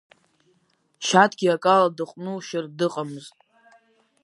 Шьаҭгьы 1.05 1.47
акала 1.55 1.89
дыҟәнушьартә 1.97 2.75
дыҟамызт. 2.77 3.35